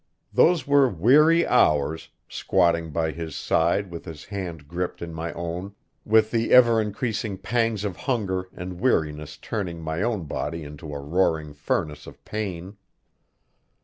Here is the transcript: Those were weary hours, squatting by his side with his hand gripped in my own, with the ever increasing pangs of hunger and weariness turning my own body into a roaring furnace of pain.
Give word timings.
Those 0.33 0.65
were 0.65 0.89
weary 0.89 1.45
hours, 1.45 2.09
squatting 2.27 2.89
by 2.89 3.11
his 3.11 3.35
side 3.35 3.91
with 3.91 4.05
his 4.05 4.25
hand 4.25 4.67
gripped 4.67 4.99
in 5.03 5.13
my 5.13 5.31
own, 5.33 5.75
with 6.05 6.31
the 6.31 6.51
ever 6.53 6.81
increasing 6.81 7.37
pangs 7.37 7.83
of 7.85 7.97
hunger 7.97 8.47
and 8.51 8.79
weariness 8.81 9.37
turning 9.37 9.79
my 9.79 10.01
own 10.01 10.23
body 10.23 10.63
into 10.63 10.91
a 10.91 10.99
roaring 10.99 11.53
furnace 11.53 12.07
of 12.07 12.25
pain. 12.25 12.77